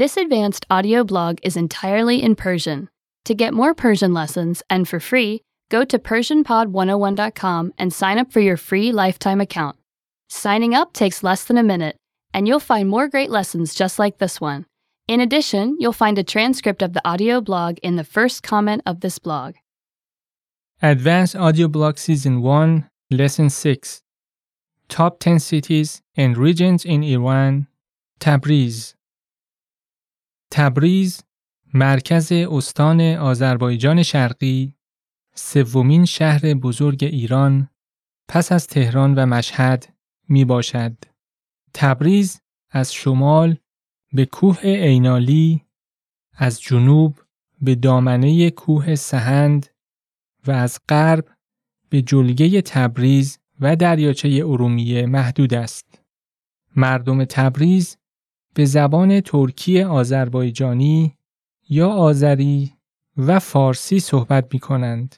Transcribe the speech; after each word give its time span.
This 0.00 0.16
advanced 0.16 0.64
audio 0.70 1.04
blog 1.04 1.40
is 1.42 1.58
entirely 1.58 2.22
in 2.22 2.34
Persian. 2.34 2.88
To 3.26 3.34
get 3.34 3.52
more 3.52 3.74
Persian 3.74 4.14
lessons 4.14 4.62
and 4.70 4.88
for 4.88 4.98
free, 4.98 5.42
go 5.68 5.84
to 5.84 5.98
PersianPod101.com 5.98 7.74
and 7.76 7.92
sign 7.92 8.18
up 8.18 8.32
for 8.32 8.40
your 8.40 8.56
free 8.56 8.92
lifetime 8.92 9.42
account. 9.42 9.76
Signing 10.30 10.74
up 10.74 10.94
takes 10.94 11.22
less 11.22 11.44
than 11.44 11.58
a 11.58 11.62
minute, 11.62 11.96
and 12.32 12.48
you'll 12.48 12.60
find 12.60 12.88
more 12.88 13.08
great 13.08 13.28
lessons 13.28 13.74
just 13.74 13.98
like 13.98 14.16
this 14.16 14.40
one. 14.40 14.64
In 15.06 15.20
addition, 15.20 15.76
you'll 15.78 15.92
find 15.92 16.16
a 16.16 16.24
transcript 16.24 16.80
of 16.80 16.94
the 16.94 17.06
audio 17.06 17.42
blog 17.42 17.76
in 17.82 17.96
the 17.96 18.02
first 18.02 18.42
comment 18.42 18.80
of 18.86 19.00
this 19.00 19.18
blog. 19.18 19.56
Advanced 20.80 21.36
Audio 21.36 21.68
Blog 21.68 21.98
Season 21.98 22.40
1, 22.40 22.88
Lesson 23.10 23.50
6 23.50 24.00
Top 24.88 25.20
10 25.20 25.40
Cities 25.40 26.00
and 26.16 26.38
Regions 26.38 26.86
in 26.86 27.02
Iran, 27.02 27.66
Tabriz. 28.18 28.94
تبریز 30.50 31.22
مرکز 31.74 32.32
استان 32.32 33.00
آذربایجان 33.00 34.02
شرقی 34.02 34.74
سومین 35.34 36.04
شهر 36.04 36.54
بزرگ 36.54 37.04
ایران 37.04 37.68
پس 38.28 38.52
از 38.52 38.66
تهران 38.66 39.14
و 39.14 39.26
مشهد 39.26 39.94
می 40.28 40.44
باشد. 40.44 40.96
تبریز 41.74 42.40
از 42.70 42.94
شمال 42.94 43.56
به 44.12 44.26
کوه 44.26 44.60
عینالی 44.60 45.64
از 46.34 46.60
جنوب 46.60 47.20
به 47.60 47.74
دامنه 47.74 48.50
کوه 48.50 48.94
سهند 48.94 49.66
و 50.46 50.50
از 50.50 50.78
غرب 50.88 51.28
به 51.88 52.02
جلگه 52.02 52.62
تبریز 52.62 53.38
و 53.60 53.76
دریاچه 53.76 54.28
ارومیه 54.28 55.06
محدود 55.06 55.54
است. 55.54 56.02
مردم 56.76 57.24
تبریز 57.24 57.96
به 58.54 58.64
زبان 58.64 59.20
ترکی 59.20 59.82
آذربایجانی 59.82 61.16
یا 61.68 61.88
آذری 61.88 62.72
و 63.16 63.38
فارسی 63.38 64.00
صحبت 64.00 64.54
می 64.54 64.60
کنند 64.60 65.16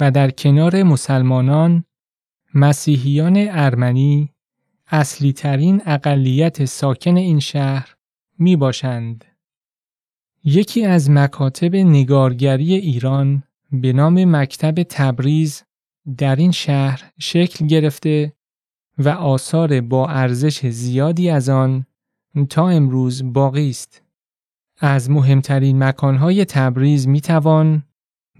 و 0.00 0.10
در 0.10 0.30
کنار 0.30 0.82
مسلمانان 0.82 1.84
مسیحیان 2.54 3.46
ارمنی 3.50 4.32
اصلی 4.86 5.32
ترین 5.32 5.82
اقلیت 5.86 6.64
ساکن 6.64 7.16
این 7.16 7.40
شهر 7.40 7.94
می 8.38 8.56
باشند. 8.56 9.24
یکی 10.44 10.84
از 10.84 11.10
مکاتب 11.10 11.76
نگارگری 11.76 12.74
ایران 12.74 13.42
به 13.72 13.92
نام 13.92 14.36
مکتب 14.36 14.82
تبریز 14.82 15.62
در 16.18 16.36
این 16.36 16.50
شهر 16.50 17.12
شکل 17.18 17.66
گرفته 17.66 18.32
و 18.98 19.08
آثار 19.08 19.80
با 19.80 20.08
ارزش 20.08 20.66
زیادی 20.66 21.30
از 21.30 21.48
آن 21.48 21.86
تا 22.50 22.68
امروز 22.68 23.32
باقی 23.32 23.70
است. 23.70 24.02
از 24.80 25.10
مهمترین 25.10 25.84
مکانهای 25.84 26.44
تبریز 26.44 27.08
می 27.08 27.20
توان 27.20 27.82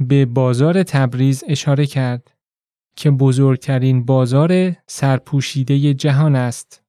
به 0.00 0.26
بازار 0.26 0.82
تبریز 0.82 1.44
اشاره 1.46 1.86
کرد 1.86 2.34
که 2.96 3.10
بزرگترین 3.10 4.04
بازار 4.04 4.76
سرپوشیده 4.86 5.94
جهان 5.94 6.36
است. 6.36 6.82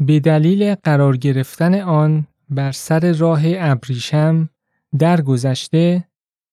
به 0.00 0.20
دلیل 0.20 0.74
قرار 0.74 1.16
گرفتن 1.16 1.80
آن 1.80 2.26
بر 2.50 2.72
سر 2.72 3.12
راه 3.12 3.40
ابریشم 3.44 4.48
در 4.98 5.20
گذشته 5.20 6.04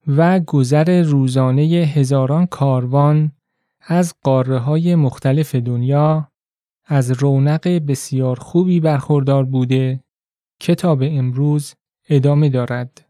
و 0.07 0.39
گذر 0.39 1.01
روزانه 1.01 1.61
هزاران 1.61 2.45
کاروان 2.45 3.31
از 3.81 4.13
قاره 4.23 4.57
های 4.57 4.95
مختلف 4.95 5.55
دنیا 5.55 6.31
از 6.85 7.11
رونق 7.11 7.67
بسیار 7.67 8.39
خوبی 8.39 8.79
برخوردار 8.79 9.43
بوده 9.43 10.03
کتاب 10.59 10.99
امروز 11.01 11.73
ادامه 12.09 12.49
دارد. 12.49 13.05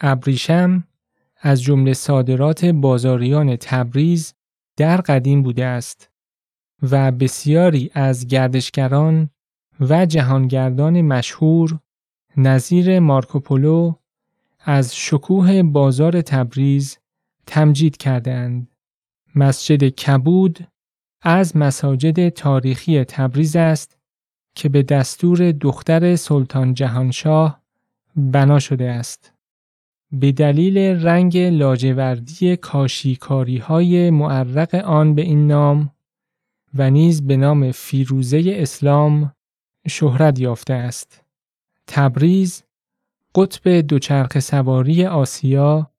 ابریشم 0.00 0.84
از 1.40 1.62
جمله 1.62 1.92
صادرات 1.92 2.64
بازاریان 2.64 3.56
تبریز 3.56 4.34
در 4.76 5.00
قدیم 5.00 5.42
بوده 5.42 5.64
است 5.64 6.10
و 6.82 7.12
بسیاری 7.12 7.90
از 7.94 8.26
گردشگران 8.26 9.30
و 9.80 10.06
جهانگردان 10.06 11.00
مشهور 11.00 11.78
نظیر 12.36 13.00
مارکوپولو 13.00 13.92
از 14.60 14.96
شکوه 14.96 15.62
بازار 15.62 16.22
تبریز 16.22 16.98
تمجید 17.46 17.96
کردند. 17.96 18.68
مسجد 19.34 19.88
کبود 19.88 20.68
از 21.22 21.56
مساجد 21.56 22.28
تاریخی 22.28 23.04
تبریز 23.04 23.56
است 23.56 23.98
که 24.54 24.68
به 24.68 24.82
دستور 24.82 25.52
دختر 25.52 26.16
سلطان 26.16 26.74
جهانشاه 26.74 27.62
بنا 28.16 28.58
شده 28.58 28.90
است. 28.90 29.32
به 30.12 30.32
دلیل 30.32 30.78
رنگ 30.78 31.38
لاجوردی 31.38 32.56
کاشیکاری 32.56 33.58
های 33.58 34.10
معرق 34.10 34.74
آن 34.74 35.14
به 35.14 35.22
این 35.22 35.46
نام 35.46 35.90
و 36.74 36.90
نیز 36.90 37.26
به 37.26 37.36
نام 37.36 37.72
فیروزه 37.72 38.44
اسلام 38.46 39.32
شهرت 39.88 40.38
یافته 40.38 40.74
است. 40.74 41.24
تبریز 41.86 42.62
قطب 43.34 43.68
دوچرخ 43.80 44.38
سواری 44.38 45.06
آسیا 45.06 45.90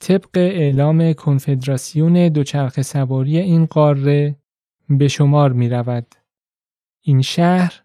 طبق 0.00 0.30
اعلام 0.34 1.12
کنفدراسیون 1.12 2.28
دوچرخ 2.28 2.82
سواری 2.82 3.38
این 3.38 3.66
قاره 3.66 4.36
به 4.88 5.08
شمار 5.08 5.52
می 5.52 5.68
رود. 5.68 6.14
این 7.02 7.22
شهر 7.22 7.82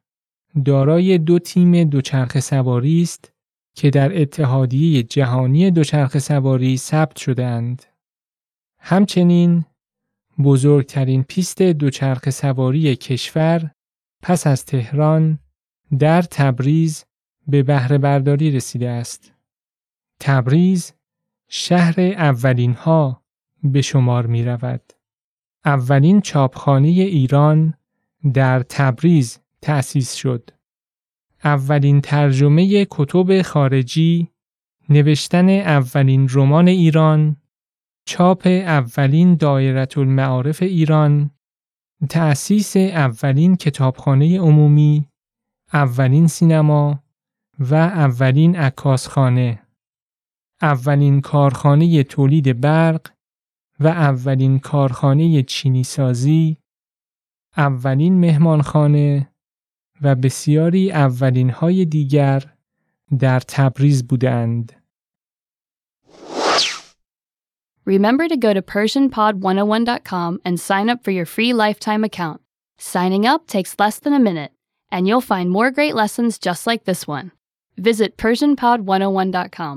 دارای 0.65 1.17
دو 1.17 1.39
تیم 1.39 1.83
دوچرخ 1.83 2.39
سواری 2.39 3.01
است 3.01 3.33
که 3.75 3.89
در 3.89 4.21
اتحادیه 4.21 5.03
جهانی 5.03 5.71
دوچرخه 5.71 6.19
سواری 6.19 6.77
ثبت 6.77 7.17
شدهاند. 7.17 7.83
همچنین 8.79 9.65
بزرگترین 10.43 11.23
پیست 11.23 11.61
دوچرخه 11.61 12.31
سواری 12.31 12.95
کشور 12.95 13.71
پس 14.21 14.47
از 14.47 14.65
تهران 14.65 15.39
در 15.99 16.21
تبریز 16.21 17.05
به 17.47 17.63
بهره 17.63 17.97
برداری 17.97 18.51
رسیده 18.51 18.89
است. 18.89 19.33
تبریز 20.19 20.93
شهر 21.47 21.99
اولین 22.01 22.73
ها 22.73 23.23
به 23.63 23.81
شمار 23.81 24.25
می 24.27 24.43
رود. 24.43 24.93
اولین 25.65 26.21
چاپخانه 26.21 26.87
ایران 26.87 27.73
در 28.33 28.63
تبریز 28.69 29.39
تأسیس 29.61 30.13
شد. 30.13 30.49
اولین 31.43 32.01
ترجمه 32.01 32.87
کتب 32.89 33.41
خارجی، 33.41 34.27
نوشتن 34.89 35.49
اولین 35.49 36.27
رمان 36.31 36.67
ایران، 36.67 37.35
چاپ 38.05 38.47
اولین 38.47 39.35
دایره 39.35 39.87
المعارف 39.97 40.61
ایران، 40.61 41.31
تأسیس 42.09 42.77
اولین 42.77 43.55
کتابخانه 43.55 44.39
عمومی، 44.39 45.07
اولین 45.73 46.27
سینما 46.27 47.03
و 47.59 47.75
اولین 47.75 48.55
عکاسخانه، 48.55 49.61
اولین 50.61 51.21
کارخانه 51.21 52.03
تولید 52.03 52.61
برق 52.61 53.07
و 53.81 53.87
اولین 53.87 54.59
کارخانه 54.59 55.43
چینی 55.43 55.83
سازی، 55.83 56.57
اولین 57.57 58.19
مهمانخانه 58.19 59.31
و 60.01 60.15
بسیاری 60.15 60.91
اولین 60.91 61.49
های 61.49 61.85
دیگر 61.85 62.43
در 63.19 63.39
تبریز 63.39 64.07
بودند. 64.07 64.71
Remember 67.85 68.27
to 68.27 68.37
go 68.37 68.53
to 68.53 68.61
PersianPod101.com 68.61 70.39
and 70.45 70.59
sign 70.59 70.87
up 70.89 71.03
for 71.03 71.11
your 71.11 71.25
free 71.25 71.51
lifetime 71.51 72.03
account. 72.03 72.39
Signing 72.77 73.25
up 73.25 73.47
takes 73.47 73.79
less 73.79 73.97
than 73.99 74.13
a 74.13 74.19
minute, 74.29 74.51
and 74.91 75.07
you'll 75.07 75.29
find 75.33 75.49
more 75.49 75.71
great 75.71 75.95
lessons 75.95 76.37
just 76.37 76.67
like 76.67 76.83
this 76.85 77.07
one. 77.07 77.31
Visit 77.77 78.17
PersianPod101.com. 78.17 79.75